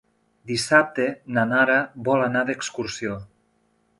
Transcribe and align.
Dissabte 0.51 1.05
na 1.35 1.43
Nara 1.51 1.77
vol 2.09 2.25
anar 2.29 2.43
d'excursió. 2.49 3.21